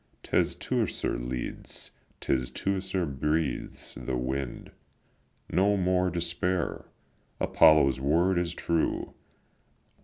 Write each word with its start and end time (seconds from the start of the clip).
'Tis 0.23 0.55
Teucer 0.55 1.19
leads, 1.19 1.91
'tis 2.21 2.49
Teucer 2.49 3.05
breathes 3.05 3.93
the 3.93 4.17
wind; 4.17 4.71
No 5.47 5.77
more 5.77 6.09
despair; 6.09 6.85
Apollo's 7.39 7.99
word 7.99 8.39
is 8.39 8.55
true. 8.55 9.13